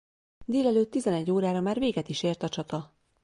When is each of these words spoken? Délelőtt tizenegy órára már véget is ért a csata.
Délelőtt 0.45 0.91
tizenegy 0.91 1.31
órára 1.31 1.61
már 1.61 1.79
véget 1.79 2.09
is 2.09 2.23
ért 2.23 2.43
a 2.43 2.49
csata. 2.49 2.93